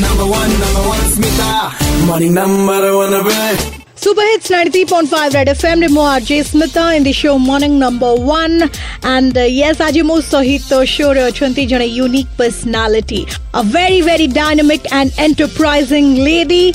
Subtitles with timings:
[0.00, 2.06] number one, number one, Smita.
[2.06, 3.56] Money number one, away.
[3.94, 5.80] Super Hits 93.5 Red FM.
[5.80, 8.70] Remo RJ Smita in the show Morning Number 1.
[9.02, 13.26] And uh, yes, Aji mo sahito shore a jane unique personality.
[13.54, 16.72] A very, very dynamic and enterprising lady.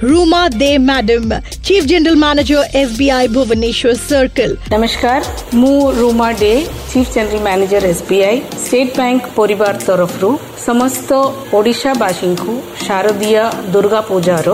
[0.00, 1.32] Ruma Dey, Madam,
[1.62, 4.56] Chief General Manager SBI Bhubaneswar Circle.
[4.68, 5.22] Namaskar,
[5.54, 8.42] Mu Ruma Dey, Chief General Manager SBI.
[8.64, 10.30] State Bank ಪರಿವಾರ ತರಫರು
[10.66, 11.10] ಸಮಸ್ತ
[11.56, 12.52] ଓଡ଼ିଶାବାସୀଙ୍କୁ
[12.84, 13.40] ଶାରଦୀୟ
[13.74, 14.46] ଦୁର୍ଗା ପୂଜାର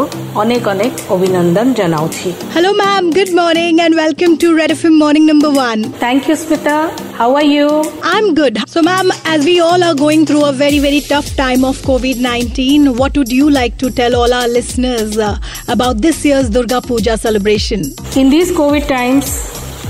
[0.43, 5.53] ଅନେକ ଅନେକ ଅଭିନନ୍ଦନ ଜଣାଉଛି hello ma'am good morning and welcome to red FM morning number
[5.61, 6.77] one thank you Smita
[7.21, 7.65] How are you?
[8.03, 8.55] I'm good.
[8.67, 12.19] So, ma'am, as we all are going through a very, very tough time of COVID
[12.19, 15.37] 19, what would you like to tell all our listeners uh,
[15.69, 17.85] about this year's Durga Puja celebration?
[18.17, 19.27] In these COVID times,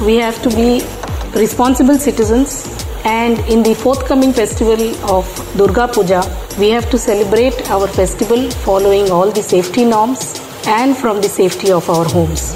[0.02, 0.68] we have to be
[1.36, 2.56] responsible citizens
[3.04, 6.22] and in the forthcoming festival of Durga Puja,
[6.58, 11.72] we have to celebrate our festival following all the safety norms and from the safety
[11.72, 12.54] of our homes.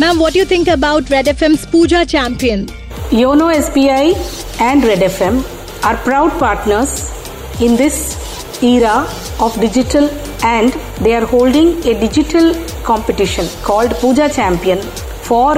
[0.00, 2.66] Ma'am, what do you think about Red FM's Puja champion?
[3.10, 5.42] Yono SBI and Red FM
[5.84, 7.10] are proud partners
[7.60, 8.16] in this
[8.62, 9.06] era
[9.40, 10.08] of digital
[10.44, 14.80] and they are holding a digital competition called Puja Champion
[15.28, 15.54] for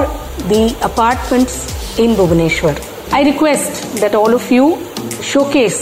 [0.51, 2.75] the apartments in Bhubaneswar.
[3.13, 4.65] I request that all of you
[5.21, 5.79] showcase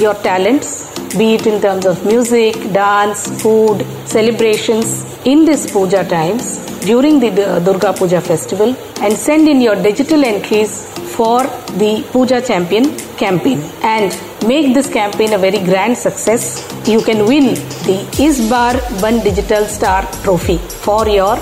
[0.00, 6.56] your talents be it in terms of music, dance, food, celebrations in this puja times
[6.86, 7.30] during the
[7.64, 11.42] Durga Puja festival and send in your digital entries for
[11.82, 16.66] the Puja Champion campaign and make this campaign a very grand success.
[16.86, 17.54] You can win
[17.88, 21.36] the Isbar One Digital Star Trophy for your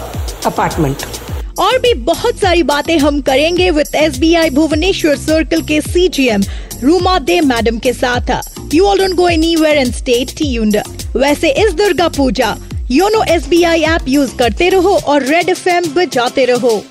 [0.45, 1.30] apartment.
[1.61, 6.07] और भी बहुत सारी बातें हम करेंगे with S B I Bhubaneswar circle के C
[6.09, 6.43] G M
[6.83, 8.31] Ruma De madam के साथ।
[8.75, 10.77] You all don't go anywhere and stay tuned
[11.17, 12.57] वैसे इस Durga Puja,
[12.91, 16.83] YONO S B I app use करते रहो और रेड एफ़ एम बजाते रहो।